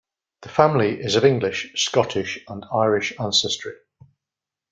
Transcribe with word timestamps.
The 0.41 0.49
family 0.49 0.99
is 0.99 1.15
of 1.15 1.23
English, 1.25 1.73
Scottish 1.75 2.39
and 2.47 2.65
Irish 2.73 3.13
ancestry. 3.19 3.73